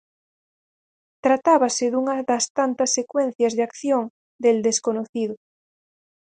Tratábase 1.25 1.85
dunha 1.89 2.15
das 2.29 2.45
tantas 2.57 2.93
secuencias 2.97 3.55
de 3.57 3.63
acción 3.69 4.03
de 4.41 4.47
El 4.53 4.59
Desconocido. 4.67 5.35